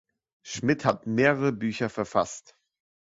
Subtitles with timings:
[0.41, 2.55] Schmidt hat mehrere Bücher verfasst.